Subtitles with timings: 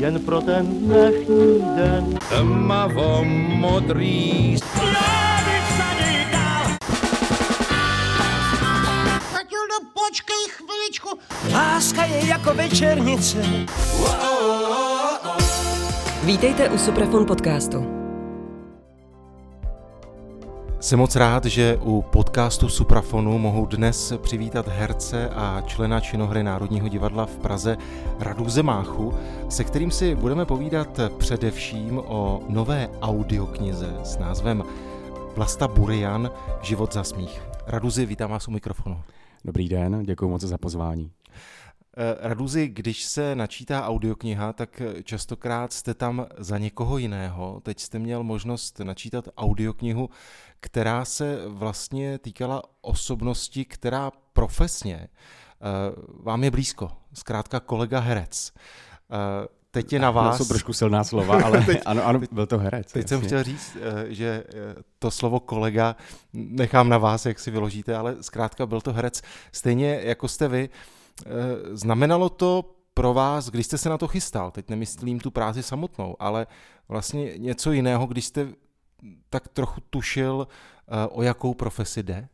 [0.00, 2.18] jen pro ten dnešní den.
[2.28, 4.56] Tmavo modrý
[9.32, 11.18] Matildo, počkej chviličku.
[11.52, 13.38] Láska je jako večernice.
[16.24, 17.99] Vítejte u Suprafon podcastu.
[20.90, 26.88] Jsem moc rád, že u podcastu Suprafonu mohu dnes přivítat herce a člena činohry Národního
[26.88, 27.76] divadla v Praze
[28.18, 29.14] Radu Zemáchu,
[29.48, 34.64] se kterým si budeme povídat především o nové audioknize s názvem
[35.36, 36.30] Vlasta Burian
[36.62, 37.42] Život za smích.
[37.66, 39.02] Raduzi, vítám vás u mikrofonu.
[39.44, 41.10] Dobrý den, děkuji moc za pozvání.
[41.96, 47.60] Eh, Raduzi, když se načítá audiokniha, tak častokrát jste tam za někoho jiného.
[47.62, 50.10] Teď jste měl možnost načítat audioknihu,
[50.60, 55.08] která se vlastně týkala osobnosti, která profesně eh,
[56.22, 56.90] vám je blízko.
[57.12, 58.52] Zkrátka kolega herec.
[59.12, 60.38] Eh, teď je na vás.
[60.38, 62.92] To jsou trošku silná slova, ale teď, ano, ano, byl to herec.
[62.92, 63.16] Teď jasně.
[63.16, 63.76] jsem chtěl říct,
[64.08, 64.44] že
[64.98, 65.96] to slovo kolega
[66.32, 69.22] nechám na vás, jak si vyložíte, ale zkrátka byl to herec.
[69.52, 70.68] Stejně jako jste vy,
[71.26, 75.62] Eh, znamenalo to pro vás, když jste se na to chystal, teď nemyslím tu práci
[75.62, 76.46] samotnou, ale
[76.88, 78.48] vlastně něco jiného, když jste
[79.30, 82.28] tak trochu tušil, eh, o jakou profesi jde?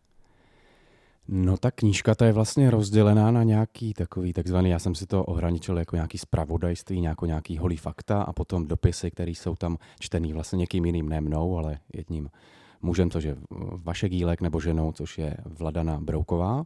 [1.28, 5.24] No ta knížka ta je vlastně rozdělená na nějaký takový takzvaný, já jsem si to
[5.24, 10.32] ohraničil jako nějaký spravodajství, nějako nějaký holý fakta a potom dopisy, které jsou tam čtený
[10.32, 12.30] vlastně někým jiným, ne mnou, ale jedním
[12.82, 13.36] mužem, což je
[13.84, 16.64] Vašek Jílek, nebo ženou, což je Vladana Brouková.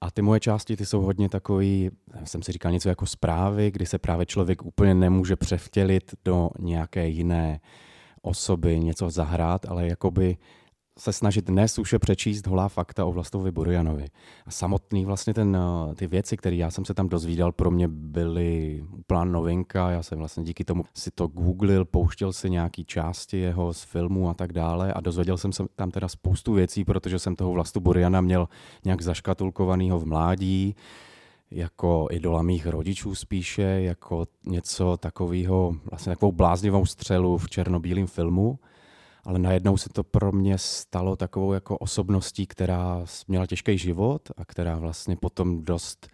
[0.00, 1.90] A ty moje části, ty jsou hodně takový,
[2.24, 7.08] jsem si říkal něco jako zprávy, kdy se právě člověk úplně nemůže převtělit do nějaké
[7.08, 7.60] jiné
[8.24, 10.36] osoby, něco zahrát, ale jakoby
[10.98, 14.06] se snažit nesúše přečíst holá fakta o Vlastovi Burjanovi.
[14.46, 17.88] A samotný vlastně ten, eh, ty věci, které já jsem se tam dozvídal, pro mě
[17.88, 19.90] byly úplná novinka.
[19.90, 24.28] Já jsem vlastně díky tomu si to googlil, pouštěl si nějaký části jeho z filmu
[24.28, 27.80] a tak dále a dozvěděl jsem se tam teda spoustu věcí, protože jsem toho Vlastu
[27.80, 28.48] Burjana měl
[28.84, 30.74] nějak zaškatulkovanýho v mládí
[31.50, 38.58] jako idola mých rodičů spíše, jako něco takového, vlastně takovou bláznivou střelu v černobílém filmu
[39.24, 44.44] ale najednou se to pro mě stalo takovou jako osobností, která měla těžký život a
[44.44, 46.08] která vlastně potom dost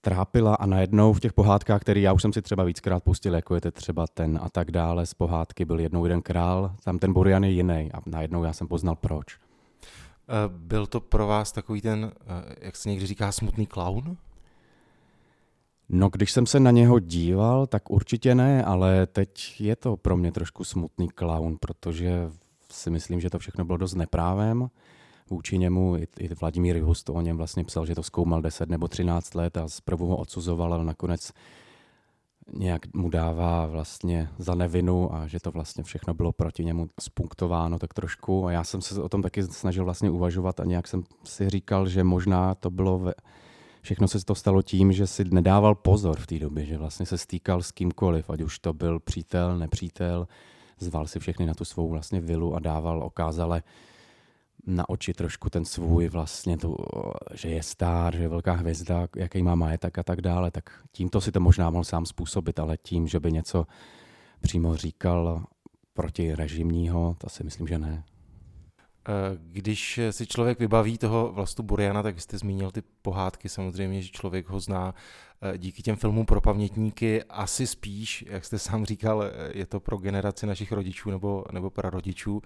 [0.00, 3.54] trápila a najednou v těch pohádkách, které já už jsem si třeba víckrát pustil, jako
[3.54, 7.12] je to třeba ten a tak dále, z pohádky byl jednou jeden král, tam ten
[7.12, 9.36] Burian je jiný a najednou já jsem poznal proč.
[9.36, 14.16] Eh, byl to pro vás takový ten, eh, jak se někdy říká, smutný klaun?
[15.96, 20.16] No, když jsem se na něho díval, tak určitě ne, ale teď je to pro
[20.16, 22.30] mě trošku smutný clown, protože
[22.70, 24.68] si myslím, že to všechno bylo dost neprávem
[25.30, 25.96] vůči němu.
[25.96, 29.56] I, i Vladimír Just o něm vlastně psal, že to zkoumal 10 nebo 13 let
[29.56, 31.32] a zprvu ho odsuzoval, ale nakonec
[32.52, 37.78] nějak mu dává vlastně za nevinu a že to vlastně všechno bylo proti němu spunktováno
[37.78, 38.46] tak trošku.
[38.46, 41.88] A já jsem se o tom taky snažil vlastně uvažovat a nějak jsem si říkal,
[41.88, 43.12] že možná to bylo ve,
[43.84, 47.18] všechno se to stalo tím, že si nedával pozor v té době, že vlastně se
[47.18, 50.28] stýkal s kýmkoliv, ať už to byl přítel, nepřítel,
[50.78, 53.62] zval si všechny na tu svou vlastně vilu a dával okázale
[54.66, 56.76] na oči trošku ten svůj vlastně, tu,
[57.34, 61.20] že je star, že je velká hvězda, jaký má majetek a tak dále, tak tímto
[61.20, 63.66] si to možná mohl sám způsobit, ale tím, že by něco
[64.40, 65.44] přímo říkal
[65.94, 68.04] proti režimního, to si myslím, že ne.
[69.08, 74.08] Eh, když si člověk vybaví toho vlastu Buriana, tak jste zmínil ty pohádky, samozřejmě, že
[74.08, 74.94] člověk ho zná
[75.42, 79.80] eh, díky těm filmům pro pamětníky, asi spíš, jak jste sám říkal, eh, je to
[79.80, 82.42] pro generaci našich rodičů nebo, nebo prarodičů,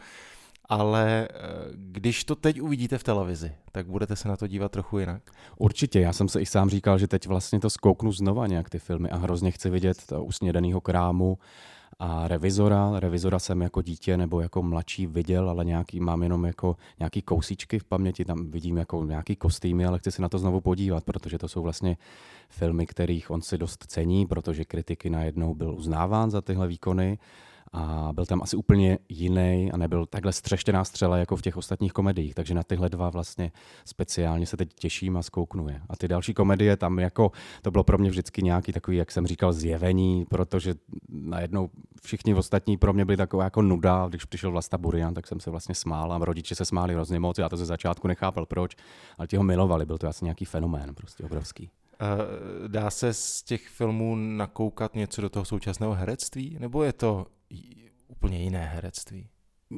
[0.71, 1.29] ale
[1.75, 5.23] když to teď uvidíte v televizi, tak budete se na to dívat trochu jinak?
[5.57, 8.79] Určitě, já jsem se i sám říkal, že teď vlastně to zkouknu znova nějak ty
[8.79, 11.39] filmy a hrozně chci vidět usnědaného krámu,
[11.99, 13.01] a revizora.
[13.01, 17.79] Revizora jsem jako dítě nebo jako mladší viděl, ale nějaký, mám jenom jako nějaký kousíčky
[17.79, 21.39] v paměti, tam vidím jako nějaký kostýmy, ale chci se na to znovu podívat, protože
[21.39, 21.97] to jsou vlastně
[22.49, 27.19] filmy, kterých on si dost cení, protože kritiky najednou byl uznáván za tyhle výkony
[27.73, 31.93] a byl tam asi úplně jiný a nebyl takhle střeštěná střela jako v těch ostatních
[31.93, 33.53] komediích, takže na tyhle dva vlastně
[33.85, 35.81] speciálně se teď těším a zkouknuje.
[35.89, 39.27] A ty další komedie tam jako, to bylo pro mě vždycky nějaký takový, jak jsem
[39.27, 40.75] říkal, zjevení, protože
[41.09, 41.71] najednou
[42.03, 45.51] všichni ostatní pro mě byli taková jako nuda, když přišel Vlasta Burian, tak jsem se
[45.51, 48.77] vlastně smál a rodiče se smáli hrozně moc, já to ze začátku nechápal proč,
[49.19, 51.71] ale ti ho milovali, byl to asi nějaký fenomén prostě obrovský.
[52.67, 57.27] Dá se z těch filmů nakoukat něco do toho současného herectví, nebo je to
[58.09, 59.29] úplně jiné herectví?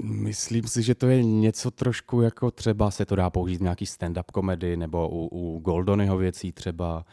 [0.02, 3.84] Myslím si, že to je něco trošku jako třeba se to dá použít v nějaký
[3.84, 7.04] stand-up komedy nebo u, u Goldonyho věcí třeba.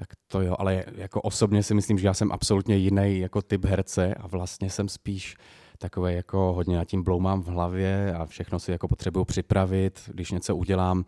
[0.00, 3.64] Tak to jo, ale jako osobně si myslím, že já jsem absolutně jiný jako typ
[3.64, 5.36] herce a vlastně jsem spíš
[5.78, 10.30] takové jako hodně nad tím bloumám v hlavě a všechno si jako potřebuju připravit, když
[10.30, 11.04] něco udělám,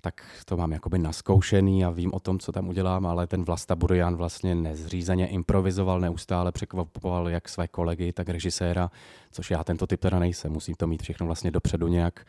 [0.00, 3.76] tak to mám jakoby naskoušený a vím o tom, co tam udělám, ale ten Vlasta
[3.76, 8.90] Burian vlastně nezřízeně improvizoval, neustále překvapoval jak své kolegy, tak režiséra,
[9.30, 10.52] což já tento typ teda nejsem.
[10.52, 12.24] Musím to mít všechno vlastně dopředu nějak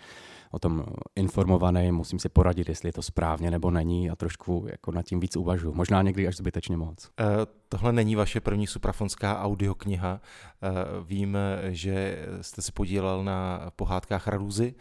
[0.54, 0.86] o tom
[1.16, 5.20] informovaný, musím si poradit, jestli je to správně nebo není a trošku jako nad tím
[5.20, 5.74] víc uvažuji.
[5.74, 7.10] Možná někdy až zbytečně moc.
[7.20, 7.28] Uh,
[7.70, 10.22] tohle není vaše první suprafonská audiokniha.
[10.22, 11.38] Uh, vím,
[11.70, 14.76] že jste se podílel na pohádkách Raruzy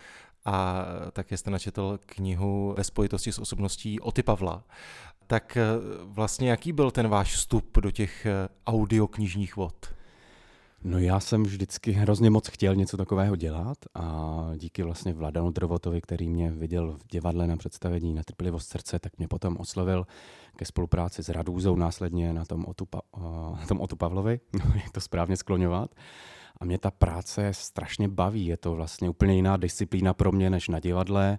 [0.44, 4.64] a také jste načetl knihu ve spojitosti s osobností Oty Pavla.
[5.26, 5.64] Tak eh,
[6.04, 8.26] vlastně jaký byl ten váš vstup do těch
[8.66, 9.94] audioknižních vod?
[10.84, 16.00] No já jsem vždycky hrozně moc chtěl něco takového dělat a díky vlastně Vladanu Drovotovi,
[16.00, 20.06] který mě viděl v divadle na představení Netrpělivost srdce, tak mě potom oslovil
[20.56, 23.00] ke spolupráci s Radůzou následně na tom Otu, pa,
[23.60, 24.40] na tom Otu Pavlovi,
[24.74, 25.94] jak to správně skloňovat.
[26.60, 28.46] A mě ta práce strašně baví.
[28.46, 31.38] Je to vlastně úplně jiná disciplína pro mě než na divadle.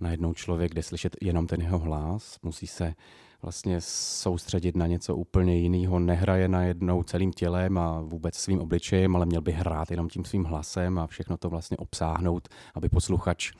[0.00, 2.94] Najednou člověk jde slyšet jenom ten jeho hlas, musí se
[3.42, 9.26] vlastně soustředit na něco úplně jiného, nehraje najednou celým tělem a vůbec svým obličejem, ale
[9.26, 13.52] měl by hrát jenom tím svým hlasem a všechno to vlastně obsáhnout, aby posluchač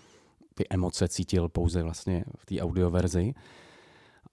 [0.55, 3.35] ty emoce cítil pouze vlastně v té audioverzi.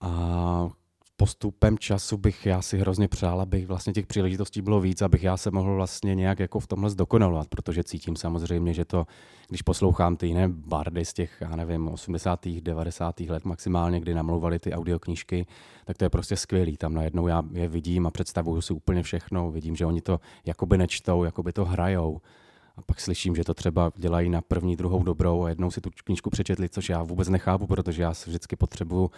[0.01, 0.69] A
[1.17, 5.37] postupem času bych já si hrozně přál, abych vlastně těch příležitostí bylo víc, abych já
[5.37, 9.07] se mohl vlastně nějak jako v tomhle zdokonalovat, protože cítím samozřejmě, že to,
[9.49, 12.45] když poslouchám ty jiné bardy z těch, já nevím, 80.
[12.47, 13.19] 90.
[13.19, 15.45] let maximálně, kdy namlouvali ty audioknížky,
[15.85, 16.77] tak to je prostě skvělý.
[16.77, 19.51] Tam najednou já je vidím a představuju si úplně všechno.
[19.51, 22.21] Vidím, že oni to jakoby nečtou, jakoby to hrajou.
[22.77, 25.89] A pak slyším, že to třeba dělají na první, druhou dobrou a jednou si tu
[26.03, 29.11] knížku přečetli, což já vůbec nechápu, protože já si vždycky potřebuju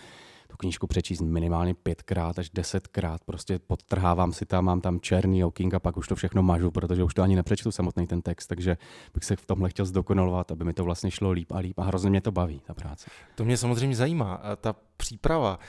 [0.51, 3.23] tu knížku přečíst minimálně pětkrát až desetkrát.
[3.23, 7.03] Prostě podtrhávám si tam, mám tam černý oking a pak už to všechno mažu, protože
[7.03, 8.77] už to ani nepřečtu samotný ten text, takže
[9.13, 11.83] bych se v tomhle chtěl zdokonalovat, aby mi to vlastně šlo líp a líp a
[11.83, 13.09] hrozně mě to baví, ta práce.
[13.35, 15.59] To mě samozřejmě zajímá, ta příprava.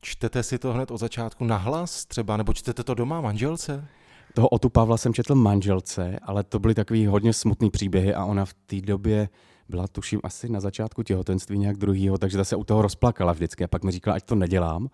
[0.00, 3.88] Čtete si to hned od začátku nahlas třeba, nebo čtete to doma manželce?
[4.34, 8.44] Toho Otu Pavla jsem četl manželce, ale to byly takový hodně smutný příběhy a ona
[8.44, 9.28] v té době
[9.68, 13.64] byla tuším asi na začátku těhotenství nějak druhýho, takže ta se u toho rozplakala vždycky
[13.64, 14.88] a pak mi říkala, ať to nedělám.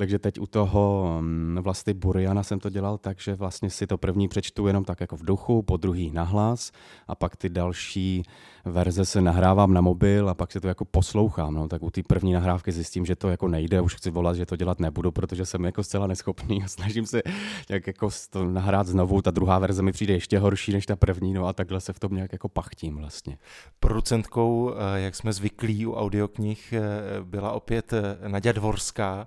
[0.00, 3.98] Takže teď u toho mm, vlastně Buriana jsem to dělal tak, že vlastně si to
[3.98, 6.72] první přečtu jenom tak jako v duchu, po druhý nahlas
[7.08, 8.22] a pak ty další
[8.64, 11.54] verze se nahrávám na mobil a pak si to jako poslouchám.
[11.54, 11.68] No.
[11.68, 14.56] Tak u té první nahrávky zjistím, že to jako nejde, už chci volat, že to
[14.56, 17.22] dělat nebudu, protože jsem jako zcela neschopný a snažím se
[17.68, 19.22] nějak jako to nahrát znovu.
[19.22, 22.00] Ta druhá verze mi přijde ještě horší než ta první, no a takhle se v
[22.00, 23.38] tom nějak jako pachtím vlastně.
[23.80, 26.80] Producentkou, eh, jak jsme zvyklí u audioknih, eh,
[27.24, 29.26] byla opět eh, Nadia Dvorská,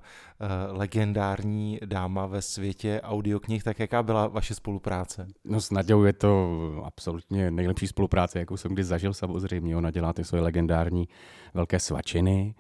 [0.72, 3.64] legendární dáma ve světě audioknih.
[3.64, 5.28] Tak jaká byla vaše spolupráce?
[5.46, 9.78] No s Nadějou je to absolutně nejlepší spolupráce, jakou jsem kdy zažil samozřejmě.
[9.78, 11.08] Ona dělá ty svoje legendární
[11.54, 12.56] velké svačiny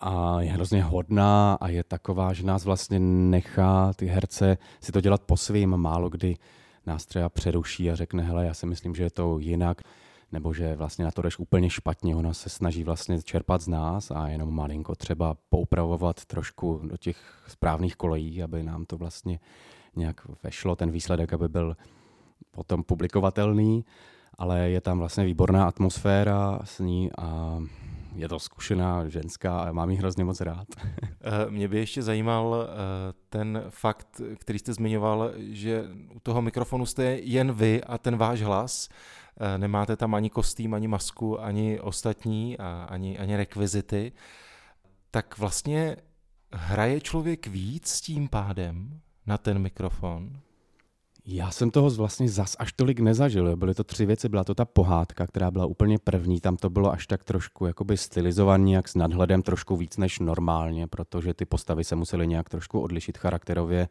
[0.00, 5.00] a je hrozně hodná a je taková, že nás vlastně nechá ty herce si to
[5.00, 5.76] dělat po svým.
[5.76, 6.36] Málo kdy
[6.86, 9.82] nás třeba přeruší a řekne, hele, já si myslím, že je to jinak
[10.32, 12.16] nebo že vlastně na to jdeš úplně špatně.
[12.16, 17.42] Ona se snaží vlastně čerpat z nás a jenom malinko třeba poupravovat trošku do těch
[17.48, 19.40] správných kolejí, aby nám to vlastně
[19.96, 21.76] nějak vešlo, ten výsledek, aby byl
[22.50, 23.84] potom publikovatelný
[24.38, 27.58] ale je tam vlastně výborná atmosféra s ní a
[28.14, 30.68] je to zkušená ženská a mám ji hrozně moc rád.
[31.20, 32.68] Eh, mě by ještě zajímal eh,
[33.28, 38.42] ten fakt, který jste zmiňoval, že u toho mikrofonu jste jen vy a ten váš
[38.42, 38.88] hlas.
[39.40, 44.12] Eh, nemáte tam ani kostým, ani masku, ani ostatní, a ani, ani rekvizity.
[45.10, 45.96] Tak vlastně
[46.52, 50.40] hraje člověk víc tím pádem na ten mikrofon?
[51.30, 53.56] Já jsem toho vlastně zas až tolik nezažil.
[53.56, 54.28] Byly to tři věci.
[54.28, 56.40] Byla to ta pohádka, která byla úplně první.
[56.40, 60.86] Tam to bylo až tak trošku jakoby stylizovaný, jak s nadhledem trošku víc než normálně,
[60.86, 63.88] protože ty postavy se musely nějak trošku odlišit charakterově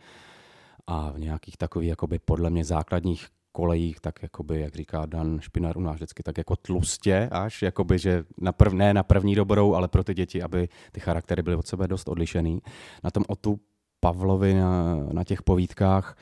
[0.87, 3.27] a v nějakých takových jakoby podle mě základních
[3.57, 7.99] kolejích, tak jakoby, jak říká Dan Špinar u nás vždycky, tak jako tlustě až, jakoby,
[7.99, 11.55] že na prv, ne na první dobrou, ale pro ty děti, aby ty charaktery byly
[11.55, 12.61] od sebe dost odlišený.
[13.03, 13.59] Na tom o tu
[13.99, 16.17] Pavlovi na, na těch povídkách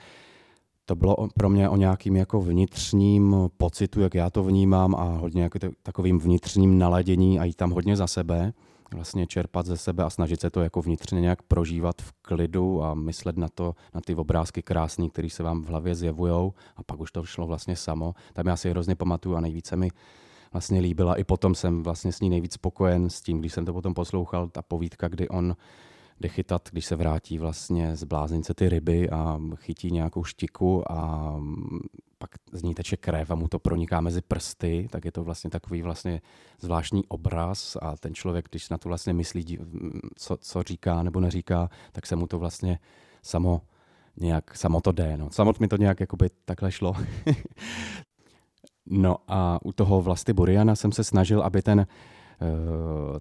[0.86, 5.44] to bylo pro mě o nějakým jako vnitřním pocitu, jak já to vnímám a hodně
[5.44, 8.54] jako takovým vnitřním naladění a jít tam hodně za sebe,
[8.94, 12.94] vlastně čerpat ze sebe a snažit se to jako vnitřně nějak prožívat v klidu a
[12.94, 17.00] myslet na to, na ty obrázky krásné, které se vám v hlavě zjevujou a pak
[17.00, 18.13] už to šlo vlastně samo.
[18.34, 19.89] Tam já si hrozně pamatuju a nejvíce mi
[20.54, 21.15] vlastně líbila.
[21.15, 24.48] I potom jsem vlastně s ní nejvíc spokojen s tím, když jsem to potom poslouchal,
[24.48, 25.56] ta povídka, kdy on
[26.20, 31.36] jde chytat, když se vrátí vlastně z bláznice ty ryby a chytí nějakou štiku a
[32.25, 35.50] pak z ní teče krev a mu to proniká mezi prsty, tak je to vlastně
[35.50, 36.22] takový vlastně
[36.60, 39.58] zvláštní obraz a ten člověk, když na to vlastně myslí,
[40.15, 42.79] co, co říká nebo neříká, tak se mu to vlastně
[43.22, 43.62] samo
[44.17, 45.17] nějak, samo to jde.
[45.17, 45.29] No.
[45.32, 46.96] Samot mi to nějak jakoby takhle šlo.
[48.86, 51.88] no a u toho vlastně Buriana jsem se snažil, aby ten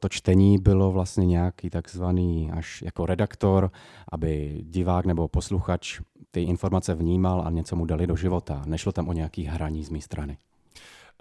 [0.01, 3.71] to čtení bylo vlastně nějaký takzvaný až jako redaktor,
[4.13, 8.63] aby divák nebo posluchač ty informace vnímal a něco mu dali do života.
[8.67, 10.39] Nešlo tam o nějaký hraní z mé strany.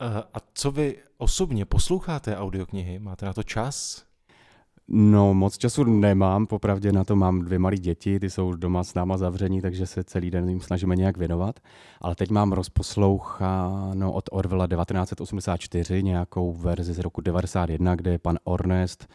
[0.02, 3.00] Eh, a co vy osobně posloucháte audioknihy?
[3.00, 4.06] Máte na to čas?
[4.88, 8.94] No, moc času nemám, popravdě na to mám dvě malé děti, ty jsou doma s
[8.94, 11.60] náma zavření, takže se celý den jim snažíme nějak věnovat.
[12.02, 18.38] Ale teď mám rozposloucháno od Orwella 1984 nějakou verzi z roku 91, kde je pan
[18.44, 19.08] Ornest,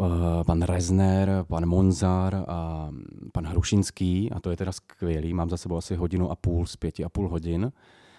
[0.00, 2.90] eh, pan Rezner, pan Monzar a
[3.32, 5.34] pan Hrušinský a to je teda skvělý.
[5.34, 7.72] Mám za sebou asi hodinu a půl z pěti a půl hodin.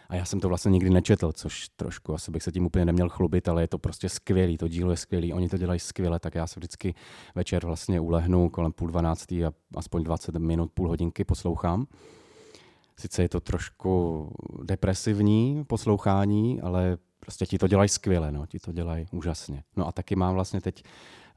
[0.09, 3.09] A já jsem to vlastně nikdy nečetl, což trošku asi bych se tím úplně neměl
[3.09, 6.35] chlubit, ale je to prostě skvělý, to dílo je skvělý, oni to dělají skvěle, tak
[6.35, 6.95] já se vždycky
[7.35, 11.87] večer vlastně ulehnu kolem půl dvanáctý a aspoň 20 minut, půl hodinky poslouchám.
[12.97, 14.31] Sice je to trošku
[14.63, 19.63] depresivní poslouchání, ale prostě ti to dělají skvěle, no, ti to dělají úžasně.
[19.75, 20.83] No a taky mám vlastně teď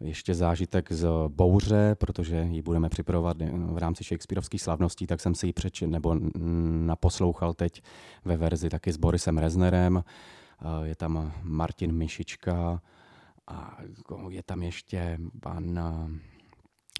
[0.00, 3.36] ještě zážitek z Bouře, protože ji budeme připravovat
[3.72, 6.16] v rámci Shakespeareovských slavností, tak jsem si ji přečet nebo
[6.86, 7.82] naposlouchal teď
[8.24, 10.04] ve verzi taky s Borisem Reznerem.
[10.82, 12.80] Je tam Martin Mišička
[13.46, 13.78] a
[14.28, 15.80] je tam ještě pan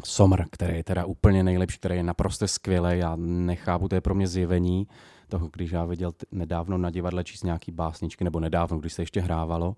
[0.05, 2.99] Somr, který je teda úplně nejlepší, který je naprosto skvělý.
[2.99, 4.89] Já nechápu, to je pro mě zjevení
[5.29, 9.21] toho, když já viděl nedávno na divadle číst nějaký básničky, nebo nedávno, když se ještě
[9.21, 9.77] hrávalo,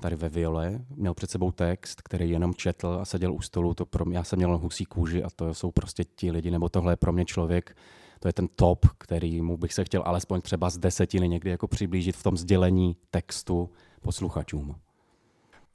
[0.00, 3.86] tady ve Viole, měl před sebou text, který jenom četl a seděl u stolu, to
[3.86, 6.92] pro mě, já jsem měl husí kůži a to jsou prostě ti lidi, nebo tohle
[6.92, 7.76] je pro mě člověk,
[8.20, 11.68] to je ten top, který mu bych se chtěl alespoň třeba z desetiny někdy jako
[11.68, 14.76] přiblížit v tom sdělení textu posluchačům.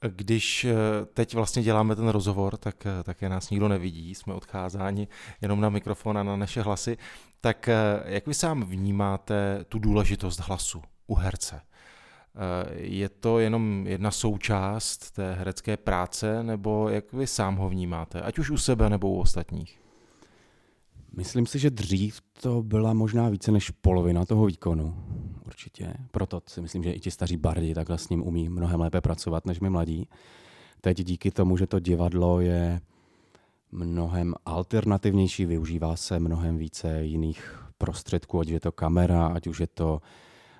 [0.08, 0.74] Když eh,
[1.14, 5.08] teď vlastně děláme ten rozhovor, tak, eh, tak je nás nikdo nevidí, jsme odcházáni
[5.40, 6.96] jenom na mikrofon a na naše hlasy.
[7.40, 7.74] Tak eh,
[8.04, 11.60] jak vy sám vnímáte tu důležitost hlasu u herce?
[12.34, 18.22] Eh, je to jenom jedna součást té herecké práce, nebo jak vy sám ho vnímáte,
[18.22, 19.80] ať už u sebe nebo u ostatních?
[21.16, 24.94] Myslím si, že dřív to byla možná více než polovina toho výkonu.
[25.46, 25.94] Určitě.
[26.10, 29.46] Proto si myslím, že i ti staří bardi takhle s ním umí mnohem lépe pracovat
[29.46, 30.08] než my mladí.
[30.80, 32.80] Teď díky tomu, že to divadlo je
[33.72, 39.66] mnohem alternativnější, využívá se mnohem více jiných prostředků, ať je to kamera, ať už je
[39.66, 40.00] to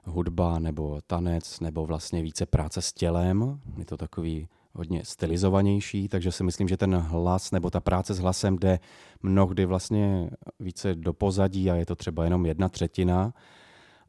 [0.04, 3.61] hudba nebo tanec nebo vlastně více práce s tělem.
[3.76, 8.18] Je to takový hodně stylizovanější, takže si myslím, že ten hlas nebo ta práce s
[8.18, 8.80] hlasem jde
[9.23, 10.30] mnohdy vlastně
[10.61, 13.35] více do pozadí a je to třeba jenom jedna třetina,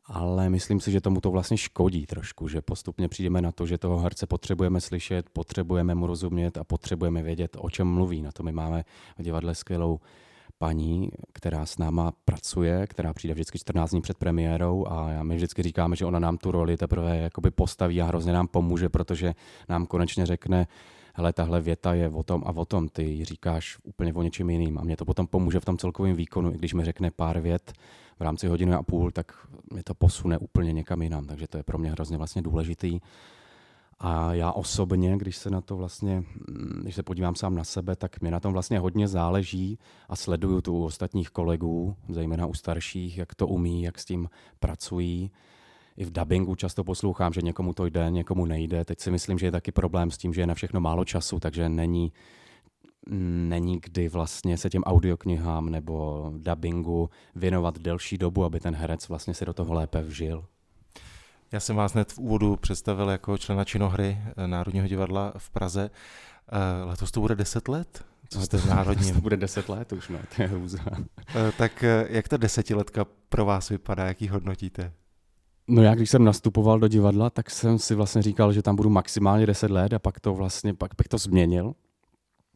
[0.06, 3.78] ale myslím si, že tomu to vlastně škodí trošku, že postupně přijdeme na to, že
[3.78, 8.22] toho herce potřebujeme slyšet, potřebujeme mu rozumět a potřebujeme vědět, o čem mluví.
[8.22, 8.84] Na to my máme
[9.18, 10.00] v divadle skvělou
[10.64, 15.64] paní, která s náma pracuje, která přijde vždycky 14 dní před premiérou a my vždycky
[15.64, 19.36] říkáme, že ona nám tu roli teprve jakoby postaví a hrozně nám pomůže, protože
[19.70, 20.68] nám konečně řekne,
[21.14, 24.78] hele, tahle věta je o tom a o tom, ty říkáš úplně o něčem jiným.
[24.78, 27.74] A mě to potom pomůže v tom celkovém výkonu, i když mi řekne pár vět
[28.20, 31.26] v rámci hodiny a půl, tak mě to posune úplně někam jinam.
[31.26, 33.00] Takže to je pro mě hrozně vlastně důležitý.
[34.06, 37.96] A já osobně, když se na to vlastně, mm, když se podívám sám na sebe,
[37.96, 39.80] tak mi na tom vlastně hodně záleží
[40.10, 44.30] a sleduju tu u ostatních kolegů, zejména u starších, jak to umí, jak s tím
[44.60, 45.32] pracují.
[45.98, 48.86] I v dubbingu často poslouchám, že někomu to jde, někomu nejde.
[48.86, 51.40] Teď si myslím, že je taky problém s tím, že je na všechno málo času,
[51.40, 52.14] takže není,
[53.48, 59.34] není kdy vlastně se těm audioknihám nebo dubbingu věnovat delší dobu, aby ten herec vlastně
[59.34, 60.46] se do toho lépe vžil.
[61.54, 65.90] Já jsem vás hned v úvodu představil jako člena činohry eh, Národního divadla v Praze.
[66.52, 68.06] Eh, letos to bude 10 let?
[68.30, 69.16] Co jste v Národním?
[69.16, 70.80] To bude 10 let už, no, to je hůza.
[71.36, 74.94] Eh, tak jak ta desetiletka pro vás vypadá, jak ji hodnotíte?
[75.68, 78.90] No já, když jsem nastupoval do divadla, tak jsem si vlastně říkal, že tam budu
[78.90, 81.74] maximálně 10 let a pak to vlastně, pak bych to změnil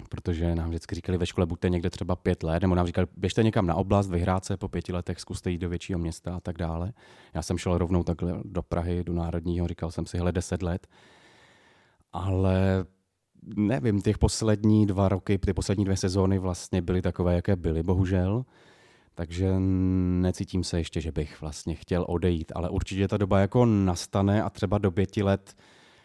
[0.09, 3.43] protože nám vždycky říkali ve škole, buďte někde třeba pět let, nebo nám říkali, běžte
[3.43, 6.57] někam na oblast, vyhrát se po pěti letech, zkuste jít do většího města a tak
[6.57, 6.93] dále.
[7.33, 10.87] Já jsem šel rovnou takhle do Prahy, do Národního, říkal jsem si, hele, deset let.
[12.13, 12.85] Ale
[13.55, 18.45] nevím, těch poslední dva roky, ty poslední dvě sezóny vlastně byly takové, jaké byly, bohužel.
[19.15, 19.59] Takže
[20.21, 24.49] necítím se ještě, že bych vlastně chtěl odejít, ale určitě ta doba jako nastane a
[24.49, 25.55] třeba do pěti let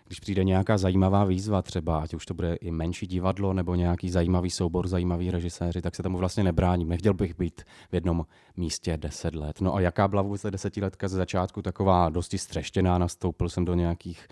[0.07, 4.11] když přijde nějaká zajímavá výzva třeba, ať už to bude i menší divadlo nebo nějaký
[4.11, 6.89] zajímavý soubor, zajímavý režiséři, tak se tomu vlastně nebráním.
[6.89, 9.61] Nechtěl bych být v jednom místě deset let.
[9.61, 14.27] No a jaká byla vůbec desetiletka ze začátku taková dosti střeštěná, nastoupil jsem do nějakých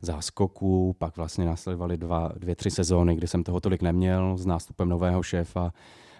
[0.00, 4.88] záskoků, pak vlastně následovaly dva, dvě, tři sezóny, kdy jsem toho tolik neměl s nástupem
[4.88, 5.72] nového šéfa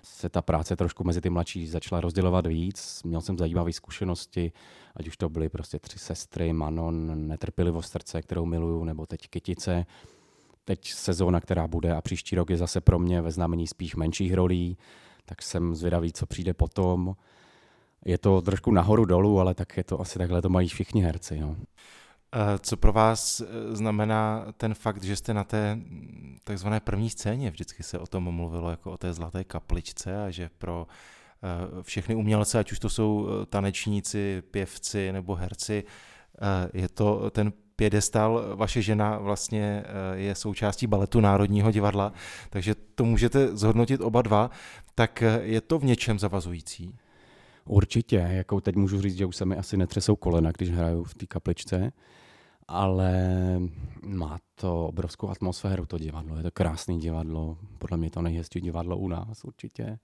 [0.07, 3.03] se ta práce trošku mezi ty mladší začala rozdělovat víc.
[3.05, 4.53] Měl jsem zajímavé zkušenosti,
[4.97, 9.87] ať už to byly prostě tři sestry, Manon, Netrpělivost srdce, kterou miluju, nebo teď Kytice.
[10.65, 14.35] Teď sezóna, která bude a příští rok je zase pro mě ve znamení spíš menších
[14.35, 14.79] rolí,
[15.25, 17.17] tak jsem zvědavý, co přijde potom.
[18.05, 21.41] Je to trošku nahoru dolů, ale tak je to asi takhle to mají všichni herci.
[21.41, 21.57] No.
[22.35, 27.11] Eh, co pro vás eh, znamená ten fakt, že jste na té mm, takzvané první
[27.11, 27.50] scéně?
[27.50, 30.87] Vždycky se o tom mluvilo jako o té zlaté kapličce a že pro
[31.42, 35.85] eh, všechny umělce, ať už to jsou tanečníci, pěvci nebo herci,
[36.73, 42.12] je to ten pědestal, vaše žena vlastně je součástí baletu Národního divadla,
[42.50, 44.50] takže to můžete zhodnotit oba dva,
[44.95, 46.99] tak je to v něčem zavazující?
[47.66, 51.14] Určitě, jako teď můžu říct, že už se mi asi netřesou kolena, když hraju v
[51.14, 51.92] té kapličce,
[52.68, 53.20] ale
[54.06, 56.37] má to obrovskou atmosféru, to divadlo.
[56.37, 59.99] Je to krásné divadlo, podle mě to nejhezčí divadlo u nás určitě.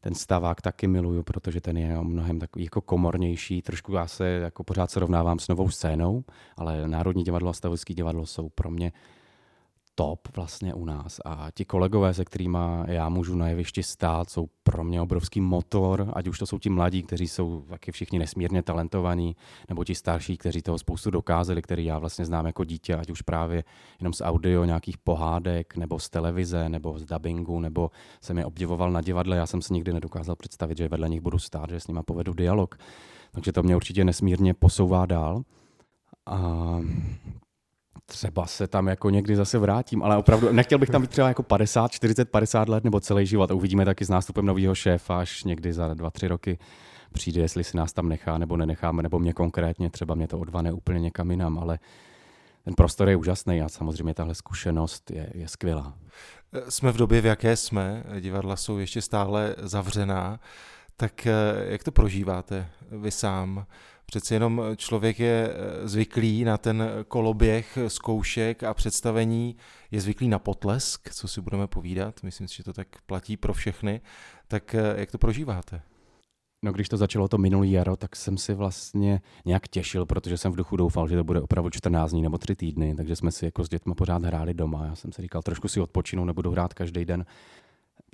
[0.00, 3.62] Ten stavák taky miluju, protože ten je mnohem takový jako komornější.
[3.62, 6.24] Trošku já se jako pořád srovnávám s novou scénou,
[6.56, 8.92] ale Národní divadlo a Stavovský divadlo jsou pro mě
[9.94, 11.20] top vlastně u nás.
[11.24, 16.12] A ti kolegové, se kterými já můžu na jevišti stát, jsou pro mě obrovský motor,
[16.12, 19.36] ať už to jsou ti mladí, kteří jsou taky všichni nesmírně talentovaní,
[19.68, 23.22] nebo ti starší, kteří toho spoustu dokázali, který já vlastně znám jako dítě, ať už
[23.22, 23.64] právě
[24.00, 28.92] jenom z audio nějakých pohádek, nebo z televize, nebo z dubbingu, nebo jsem je obdivoval
[28.92, 29.36] na divadle.
[29.36, 32.32] Já jsem si nikdy nedokázal představit, že vedle nich budu stát, že s nima povedu
[32.32, 32.78] dialog.
[33.32, 35.42] Takže to mě určitě nesmírně posouvá dál.
[36.26, 36.78] A
[38.06, 41.42] třeba se tam jako někdy zase vrátím, ale opravdu nechtěl bych tam být třeba jako
[41.42, 43.50] 50, 40, 50 let nebo celý život.
[43.50, 46.58] A uvidíme taky s nástupem nového šéfa, až někdy za dva, tři roky
[47.12, 50.72] přijde, jestli si nás tam nechá nebo nenecháme, nebo mě konkrétně, třeba mě to odvane
[50.72, 51.78] úplně někam jinam, ale
[52.64, 55.94] ten prostor je úžasný a samozřejmě tahle zkušenost je, je skvělá.
[56.68, 60.40] Jsme v době, v jaké jsme, divadla jsou ještě stále zavřená,
[60.96, 63.66] tak eh, jak to prožíváte vy sám?
[64.12, 69.56] Přeci jenom člověk je eh, zvyklý na ten koloběh zkoušek a představení,
[69.90, 73.54] je zvyklý na potlesk, co si budeme povídat, myslím si, že to tak platí pro
[73.54, 74.00] všechny.
[74.48, 75.82] Tak eh, jak to prožíváte?
[76.64, 80.52] No když to začalo to minulý jaro, tak jsem si vlastně nějak těšil, protože jsem
[80.52, 83.44] v duchu doufal, že to bude opravdu 14 dní nebo 3 týdny, takže jsme si
[83.44, 84.86] jako s dětmi pořád hráli doma.
[84.86, 87.24] Já jsem si říkal, trošku si odpočinu, nebudu hrát každý den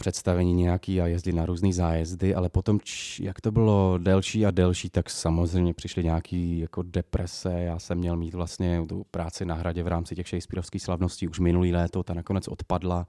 [0.01, 2.79] představení nějaký a jezdit na různé zájezdy, ale potom,
[3.21, 7.53] jak to bylo delší a delší, tak samozřejmě přišly nějaké jako deprese.
[7.53, 11.39] Já jsem měl mít vlastně tu práci na hradě v rámci těch Shakespeareovských slavností už
[11.39, 13.07] minulý léto, ta nakonec odpadla.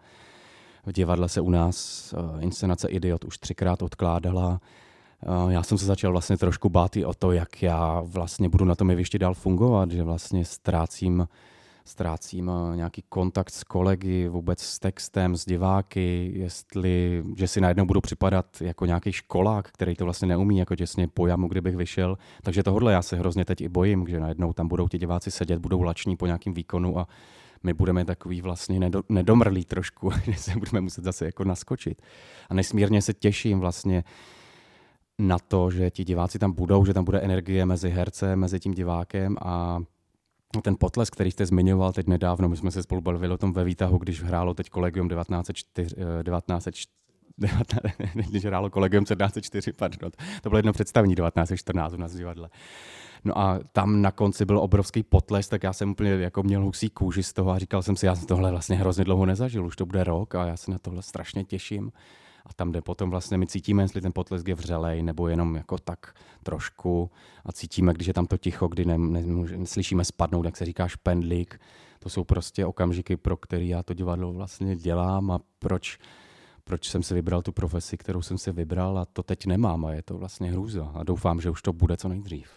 [0.86, 4.62] V divadle se u nás uh, inscenace Idiot už třikrát odkládala.
[5.28, 8.65] Uh, já jsem se začal vlastně trošku bát i o to, jak já vlastně budu
[8.65, 11.28] na tom jevišti dál fungovat, že vlastně ztrácím
[11.89, 17.86] ztrácím eh, nějaký kontakt s kolegy, vůbec s textem, s diváky, jestli, že si najednou
[17.86, 22.17] budu připadat jako nějaký školák, který to vlastně neumí jako těsně po jamu, kdybych vyšel.
[22.43, 25.60] Takže tohle já se hrozně teď i bojím, že najednou tam budou ti diváci sedět,
[25.60, 27.08] budou lační po nějakým výkonu a
[27.63, 32.02] my budeme takový vlastně nedo, nedomrlí trošku, že se budeme muset zase jako naskočit.
[32.49, 34.04] A nesmírně se těším vlastně
[35.19, 38.73] na to, že ti diváci tam budou, že tam bude energie mezi hercem, mezi tím
[38.73, 39.80] divákem a
[40.62, 43.64] ten potlesk, který jste zmiňoval teď nedávno, my jsme se spolu bavili o tom ve
[43.64, 47.00] výtahu, když hrálo teď kolegium 1904, 1904
[48.30, 52.50] když hrálo kolegium 1704, pardon, to bylo jedno představení 1914 u nás v divadle.
[53.24, 56.90] No a tam na konci byl obrovský potles, tak já jsem úplně jako měl husí
[56.90, 59.76] kůži z toho a říkal jsem si, já jsem tohle vlastně hrozně dlouho nezažil, už
[59.76, 61.92] to bude rok a já se na tohle strašně těším.
[62.50, 65.78] A tam, kde potom vlastně my cítíme, jestli ten potlesk je vřelej, nebo jenom jako
[65.78, 67.12] tak trošku.
[67.46, 69.22] A cítíme, když je tam to ticho, kdy ne, ne,
[69.58, 71.60] neslyšíme spadnout, jak se říká špendlík.
[72.00, 75.98] To jsou prostě okamžiky, pro který já to divadlo vlastně dělám a proč,
[76.64, 79.92] proč jsem si vybral tu profesi, kterou jsem si vybral a to teď nemám a
[79.92, 80.92] je to vlastně hrůza.
[80.94, 82.50] A doufám, že už to bude co nejdřív.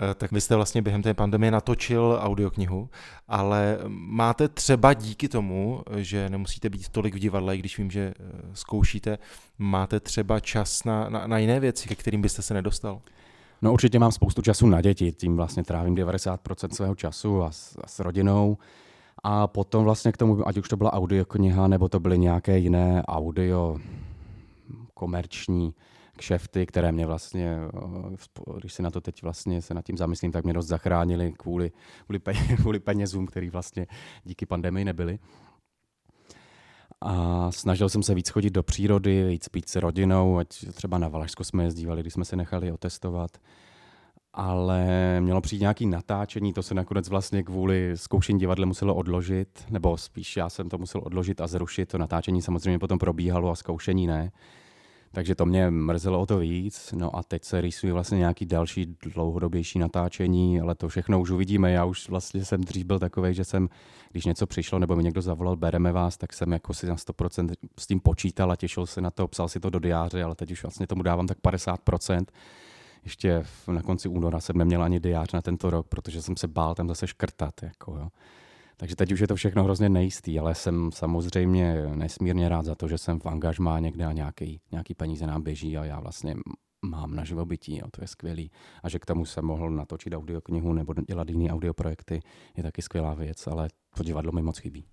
[0.00, 2.88] Eh, tak vy jste vlastně během té pandemie natočil audioknihu,
[3.28, 8.32] ale máte třeba díky tomu, že nemusíte být tolik v divadle, když vím, že eh,
[8.54, 9.18] zkoušíte,
[9.58, 13.00] máte třeba čas na, na, na jiné věci, ke kterým byste se nedostal?
[13.62, 17.78] No určitě mám spoustu času na děti, tím vlastně trávím 90% svého času a s,
[17.84, 18.58] a s rodinou.
[19.24, 23.02] A potom vlastně k tomu, ať už to byla audiokniha, nebo to byly nějaké jiné
[23.06, 23.76] audio
[24.94, 25.74] komerční
[26.18, 30.32] kšefty, které mě vlastně, eh, když se na to teď vlastně se nad tím zamyslím,
[30.32, 31.72] tak mě dost zachránili kvůli,
[32.06, 32.20] kvůli,
[32.56, 33.86] kvůli penězům, který vlastně
[34.24, 35.18] díky pandemii nebyly.
[37.00, 41.08] A snažil jsem se víc chodit do přírody, víc být s rodinou, ať třeba na
[41.08, 43.30] Valašsko jsme jezdívali, když jsme se nechali otestovat.
[44.32, 44.84] Ale
[45.20, 50.36] mělo přijít nějaký natáčení, to se nakonec vlastně kvůli zkoušení divadle muselo odložit, nebo spíš
[50.36, 51.88] já jsem to musel odložit a zrušit.
[51.88, 54.30] To natáčení samozřejmě potom probíhalo a zkoušení ne.
[55.12, 56.92] Takže to mě mrzelo o to víc.
[56.96, 61.72] No a teď se rýsují vlastně nějaký další dlouhodobější natáčení, ale to všechno už uvidíme.
[61.72, 63.68] Já už vlastně jsem dřív byl takový, že jsem,
[64.10, 67.52] když něco přišlo nebo mi někdo zavolal, bereme vás, tak jsem jako si na 100%
[67.78, 70.50] s tím počítal a těšil se na to, psal si to do diáře, ale teď
[70.50, 72.24] už vlastně tomu dávám tak 50%.
[73.04, 76.74] Ještě na konci února jsem neměl ani diář na tento rok, protože jsem se bál
[76.74, 77.62] tam zase škrtat.
[77.62, 78.08] Jako, jo.
[78.80, 82.88] Takže teď už je to všechno hrozně nejistý, ale jsem samozřejmě nesmírně rád za to,
[82.88, 86.34] že jsem v angažmá někde a nějaký, nějaký peníze nám běží a já vlastně
[86.82, 88.50] mám na živobytí, jo, to je skvělý.
[88.82, 92.20] A že k tomu jsem mohl natočit audioknihu nebo dělat jiné audioprojekty,
[92.56, 94.84] je taky skvělá věc, ale to divadlo mi moc chybí.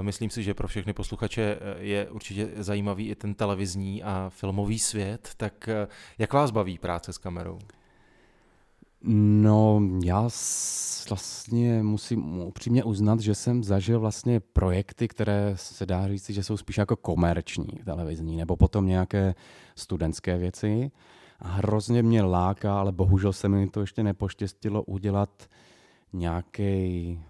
[0.00, 4.78] Myslím si, že pro všechny posluchače eh, je určitě zajímavý i ten televizní a filmový
[4.78, 7.58] svět, tak eh, jak vás baví práce s kamerou?
[9.04, 10.28] No, já
[11.08, 16.56] vlastně musím upřímně uznat, že jsem zažil vlastně projekty, které se dá říct, že jsou
[16.56, 19.34] spíš jako komerční televizní, nebo potom nějaké
[19.76, 20.90] studentské věci.
[21.40, 25.48] A hrozně mě láká, ale bohužel se mi to ještě nepoštěstilo udělat
[26.12, 27.20] nějaký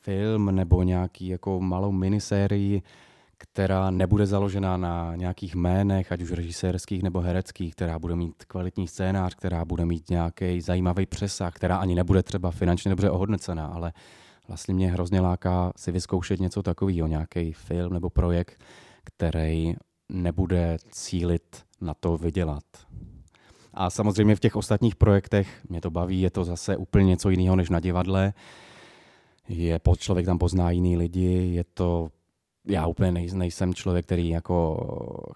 [0.00, 2.82] film nebo nějaký jako malou minisérii,
[3.42, 8.88] která nebude založená na nějakých jménech, ať už režisérských nebo hereckých, která bude mít kvalitní
[8.88, 13.92] scénář, která bude mít nějaký zajímavý přesah, která ani nebude třeba finančně dobře ohodnocená, ale
[14.48, 18.62] vlastně mě hrozně láká si vyzkoušet něco takového, nějaký film nebo projekt,
[19.04, 19.74] který
[20.08, 22.64] nebude cílit na to vydělat.
[23.74, 27.56] A samozřejmě v těch ostatních projektech mě to baví, je to zase úplně něco jiného
[27.56, 28.32] než na divadle.
[29.48, 32.08] Je, člověk tam pozná jiný lidi, je to
[32.70, 34.76] já úplně nej, nejsem člověk, který jako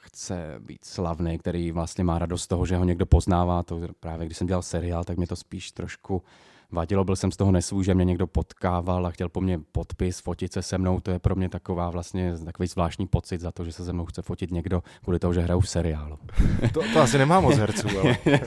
[0.01, 3.63] chce být slavný, který vlastně má radost z toho, že ho někdo poznává.
[3.63, 6.23] To právě když jsem dělal seriál, tak mě to spíš trošku
[6.75, 10.21] vadilo, byl jsem z toho nesvůj, že mě někdo potkával a chtěl po mně podpis,
[10.21, 13.65] fotit se se mnou, to je pro mě taková vlastně takový zvláštní pocit za to,
[13.65, 16.19] že se se mnou chce fotit někdo kvůli toho, že hraju v seriálu.
[16.73, 18.17] To, to asi nemá moc herců, ale...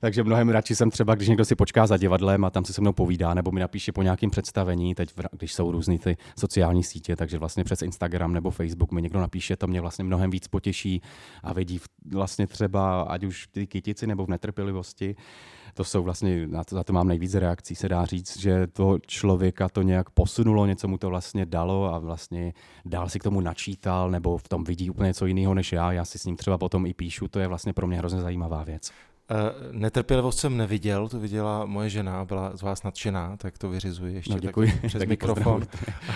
[0.00, 2.80] Takže mnohem radši jsem třeba, když někdo si počká za divadlem a tam se se
[2.80, 7.16] mnou povídá, nebo mi napíše po nějakém představení, teď když jsou různé ty sociální sítě,
[7.16, 11.02] takže vlastně přes Instagram nebo Facebook mi někdo napíše, to mě vlastně mnohem víc potěší
[11.42, 11.80] a vidí
[12.12, 15.16] vlastně třeba, ať už té kytici nebo v netrpělivosti,
[15.78, 18.98] to jsou vlastně, na to, za to mám nejvíc reakcí, se dá říct, že to
[19.06, 22.52] člověka to nějak posunulo, něco mu to vlastně dalo a vlastně
[22.84, 25.92] dál si k tomu načítal, nebo v tom vidí úplně něco jiného než já.
[25.92, 28.64] Já si s ním třeba potom i píšu, to je vlastně pro mě hrozně zajímavá
[28.64, 28.90] věc.
[28.90, 34.14] Uh, netrpělivost jsem neviděl, to viděla moje žena, byla z vás nadšená, tak to vyřizuji
[34.14, 34.72] ještě no, děkuji.
[34.72, 35.66] Tak přes mikrofon.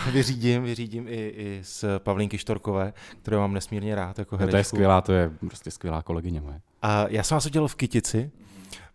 [0.06, 4.46] A vyřídím, vyřídím i, i s Pavlínky Štorkové, které mám nesmírně rád jako herečku.
[4.46, 6.60] No to je skvělá, to je prostě skvělá kolegyně moje.
[6.82, 8.30] A já jsem vás udělal v Kytici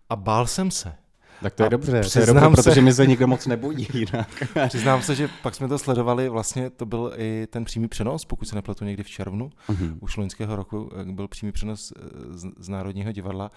[0.10, 0.94] a bál jsem se.
[1.42, 3.88] Tak to je a dobře, to je dobře, se, protože mi se nikdo moc nebojí
[3.94, 4.44] jinak.
[4.68, 8.46] přiznám se, že pak jsme to sledovali, vlastně to byl i ten přímý přenos, pokud
[8.46, 9.98] se nepletu někdy v červnu, uh-huh.
[10.02, 12.02] už loňského roku eh, byl přímý přenos eh,
[12.38, 13.52] z, z Národního divadla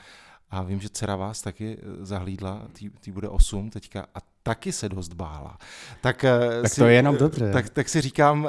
[0.50, 4.72] a vím, že dcera vás taky eh, zahlídla, tý, tý bude 8 teďka a taky
[4.72, 5.58] se dost bála.
[6.00, 6.24] Tak,
[6.62, 7.52] tak si, to je jenom dobře.
[7.52, 8.48] Tak, tak si říkám,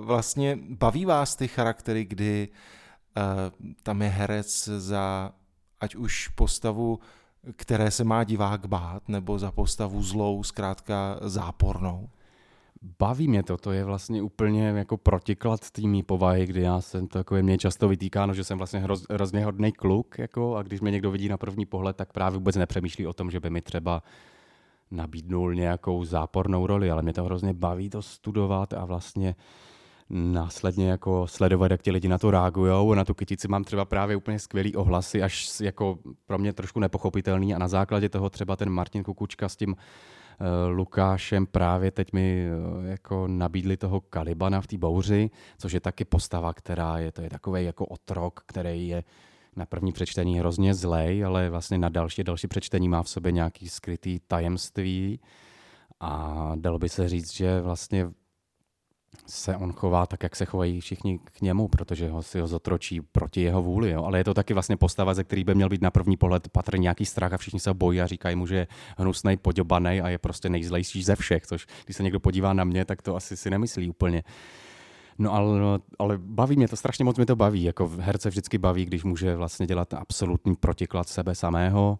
[0.00, 2.48] vlastně baví vás ty charaktery, kdy
[3.82, 5.32] tam je herec za
[5.80, 7.00] ať už postavu,
[7.56, 12.08] které se má divák bát, nebo za postavu zlou, zkrátka zápornou?
[12.98, 17.18] Baví mě to, to je vlastně úplně jako protiklad tými povahy, kdy já jsem to
[17.18, 20.90] jako mě často vytýkáno, že jsem vlastně hroz, hrozně hodný kluk jako, a když mě
[20.90, 24.02] někdo vidí na první pohled, tak právě vůbec nepřemýšlí o tom, že by mi třeba
[24.90, 29.34] nabídnul nějakou zápornou roli, ale mě to hrozně baví to studovat a vlastně
[30.10, 32.96] následně jako sledovat, jak ti lidi na to reagují.
[32.96, 37.54] Na tu kytici mám třeba právě úplně skvělý ohlasy, až jako pro mě trošku nepochopitelný
[37.54, 39.76] a na základě toho třeba ten Martin Kukučka s tím uh,
[40.76, 46.04] Lukášem právě teď mi uh, jako nabídli toho Kalibana v té bouři, což je taky
[46.04, 49.04] postava, která je, to je takový jako otrok, který je
[49.56, 53.68] na první přečtení hrozně zlej, ale vlastně na další další přečtení má v sobě nějaký
[53.68, 55.20] skrytý tajemství.
[56.00, 58.10] A dalo by se říct, že vlastně
[59.26, 63.00] se on chová tak, jak se chovají všichni k němu, protože ho si ho zotročí
[63.00, 63.90] proti jeho vůli.
[63.90, 64.04] Jo?
[64.04, 66.82] Ale je to taky vlastně postava, ze který by měl být na první pohled patrný
[66.82, 68.66] nějaký strach a všichni se bojí a říkají mu, že je
[68.98, 72.84] hnusný, poděbaný a je prostě nejzlejší ze všech, což když se někdo podívá na mě,
[72.84, 74.22] tak to asi si nemyslí úplně.
[75.18, 75.60] No ale,
[75.98, 77.62] ale baví mě to, strašně moc mě to baví.
[77.62, 81.98] Jako herce vždycky baví, když může vlastně dělat absolutní protiklad sebe samého.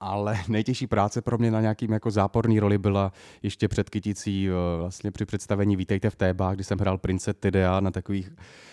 [0.00, 4.52] Ale nejtěžší práce pro mě na nějakým jako záporný roli byla ještě před kytící eh,
[4.78, 8.30] vlastně při představení Vítejte v Tébách, kdy jsem hrál prince Tidea na takových,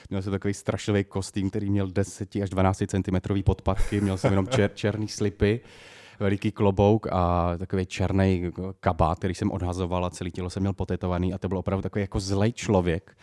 [0.10, 4.47] měl jsem takový strašlivý kostým, který měl 10 až 12 cm podpatky, měl jsem jenom
[4.47, 5.62] čer, černý slipy
[6.21, 11.34] veliký klobouk a takový černý kabát, který jsem odhazoval a celé tělo jsem měl potetovaný
[11.34, 13.17] a to byl opravdu takový jako zlej člověk.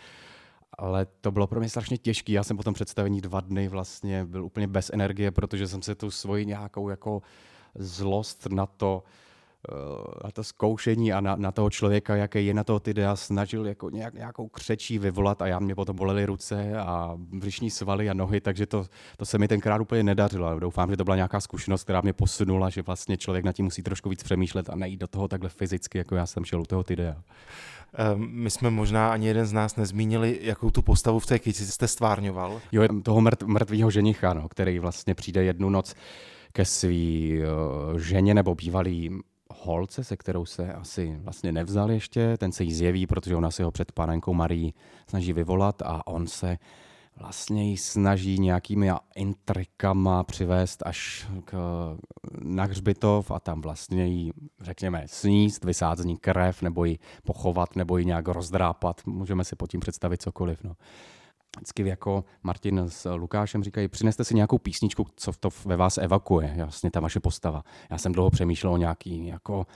[0.77, 2.31] Ale to bylo pro mě strašně těžké.
[2.31, 5.95] Já jsem po tom představení dva dny vlastně byl úplně bez energie, protože jsem se
[5.95, 7.21] tu svoji nějakou jako
[7.75, 9.03] zlost na to,
[9.69, 9.73] eh,
[10.23, 13.89] na to zkoušení a na, na toho člověka, jaký je na toho idea, snažil jako
[13.89, 18.41] nějak, nějakou křečí vyvolat a já mě potom bolely ruce a břišní svaly a nohy,
[18.41, 18.85] takže to,
[19.17, 20.59] to se mi tenkrát úplně nedařilo.
[20.59, 23.83] Doufám, že to byla nějaká zkušenost, která mě posunula, že vlastně člověk na tím musí
[23.83, 26.83] trošku víc přemýšlet a nejít do toho takhle fyzicky, jako já jsem šel u toho
[26.89, 27.15] idea.
[27.93, 31.65] Ehm, my jsme možná ani jeden z nás nezmínili, jakou tu postavu v té kyci
[31.65, 32.61] jste stvárňoval.
[32.71, 35.95] Jo, toho mrt, mrtvého ženicha, no, který vlastně přijde jednu noc
[36.51, 39.19] ke svý uh, ženě nebo bývalý
[39.53, 42.37] holce, se kterou se asi vlastně nevzal ještě.
[42.37, 44.73] Ten se jí zjeví, protože ona si ho před panenkou Marí
[45.07, 46.57] snaží vyvolat a on se
[47.19, 51.53] vlastně ji snaží nějakými intrikama přivést až k,
[52.41, 54.31] na hřbitov a tam vlastně jí,
[54.61, 59.01] řekněme, sníst, vysát z ní krev, nebo ji pochovat, nebo ji nějak rozdrápat.
[59.05, 60.63] Můžeme si pod tím představit cokoliv.
[60.63, 60.75] No
[61.57, 66.53] vždycky jako Martin s Lukášem říkají, přineste si nějakou písničku, co to ve vás evakuje,
[66.57, 67.63] vlastně ta vaše postava.
[67.91, 69.67] Já jsem dlouho přemýšlel o nějaký jako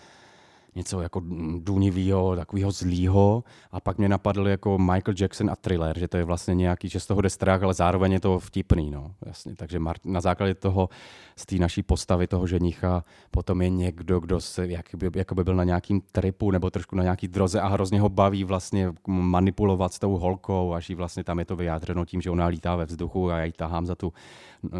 [0.76, 1.22] něco jako
[1.60, 6.24] důnivého, takového zlýho a pak mě napadl jako Michael Jackson a Thriller, že to je
[6.24, 9.56] vlastně nějaký, že z toho jde strach, ale zároveň je to vtipný, no, jasně.
[9.56, 10.90] Takže na základě toho,
[11.36, 14.68] z té naší postavy toho ženicha, potom je někdo, kdo se,
[15.16, 18.44] jako by byl na nějakým tripu nebo trošku na nějaký droze a hrozně ho baví
[18.44, 22.48] vlastně manipulovat s tou holkou, až jí vlastně tam je to vyjádřeno tím, že ona
[22.48, 24.14] lítá ve vzduchu a já ji tahám za tu,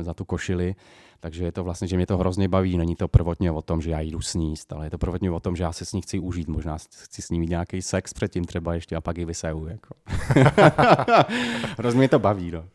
[0.02, 0.76] za tu košili.
[1.24, 2.78] Takže je to vlastně, že mě to hrozně baví.
[2.78, 5.56] Není to prvotně o tom, že já jdu sníst, ale je to prvotně o tom,
[5.56, 6.48] že já se s ní chci užít.
[6.48, 9.68] Možná chci s ní mít nějaký sex předtím třeba ještě a pak ji vyseju.
[9.68, 9.96] Jako.
[11.78, 12.52] hrozně mě to baví.
[12.52, 12.60] No.
[12.60, 12.66] Uh,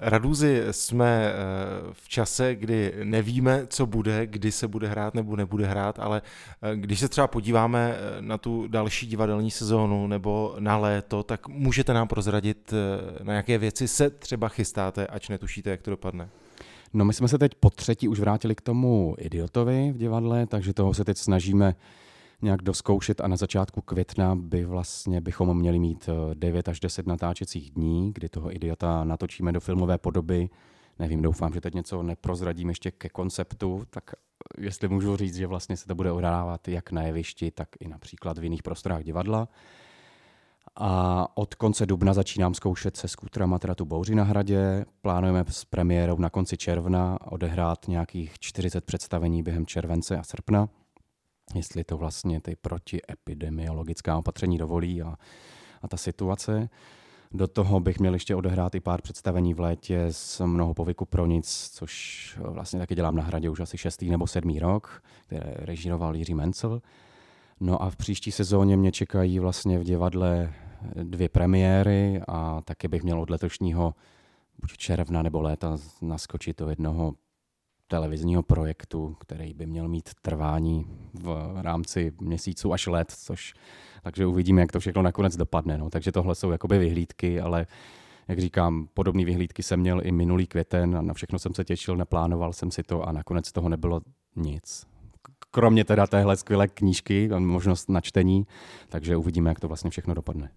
[0.00, 5.66] Radůzi, jsme uh, v čase, kdy nevíme, co bude, kdy se bude hrát nebo nebude
[5.66, 6.22] hrát, ale
[6.62, 11.94] uh, když se třeba podíváme na tu další divadelní sezónu nebo na léto, tak můžete
[11.94, 12.74] nám prozradit,
[13.22, 16.28] na jaké věci se třeba chystáte, ač netušíte, jak to dopadne.
[16.92, 20.72] No my jsme se teď po třetí už vrátili k tomu idiotovi v divadle, takže
[20.72, 21.74] toho se teď snažíme
[22.42, 27.06] nějak doskoušet a na začátku května by vlastně bychom měli mít 9 eh, až 10
[27.06, 30.50] natáčecích dní, kdy toho idiota natočíme do filmové podoby.
[30.98, 35.46] Nevím, doufám, že teď něco neprozradím ještě ke konceptu, tak eh, jestli můžu říct, že
[35.46, 39.48] vlastně se to bude odhrávat jak na jevišti, tak i například v jiných prostorách divadla.
[40.78, 44.84] A od konce dubna začínám zkoušet se skútrama teda tu bouři na hradě.
[45.00, 50.68] Plánujeme s premiérou na konci června odehrát nějakých 40 představení během července a srpna,
[51.54, 55.16] jestli to vlastně ty protiepidemiologická opatření dovolí a,
[55.82, 56.68] a ta situace.
[57.32, 61.26] Do toho bych měl ještě odehrát i pár představení v létě z mnoho povyku pro
[61.26, 66.16] nic, což vlastně taky dělám na hradě už asi šestý nebo sedmý rok, které režíroval
[66.16, 66.82] Jiří Mencel.
[67.60, 70.52] No a v příští sezóně mě čekají vlastně v divadle
[70.94, 73.94] dvě premiéry a taky bych měl od letošního
[74.58, 77.14] buď června nebo léta naskočit do jednoho
[77.88, 83.54] televizního projektu, který by měl mít trvání v rámci měsíců až let, což
[84.02, 85.78] takže uvidíme, jak to všechno nakonec dopadne.
[85.78, 85.90] No.
[85.90, 87.66] Takže tohle jsou jakoby vyhlídky, ale
[88.28, 91.96] jak říkám, podobné vyhlídky jsem měl i minulý květen a na všechno jsem se těšil,
[91.96, 94.00] naplánoval jsem si to a nakonec toho nebylo
[94.36, 94.95] nic
[95.50, 98.46] kromě teda téhle skvělé knížky, možnost načtení,
[98.88, 100.50] takže uvidíme, jak to vlastně všechno dopadne.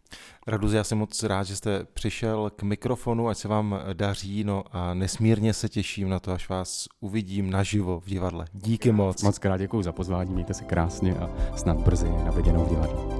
[0.47, 4.63] Raduz, já jsem moc rád, že jste přišel k mikrofonu, ať se vám daří, no
[4.71, 8.45] a nesmírně se těším na to, až vás uvidím naživo v divadle.
[8.53, 9.23] Díky moc.
[9.23, 13.18] Moc krát děkuji za pozvání, mějte se krásně a snad brzy na viděnou v divadle.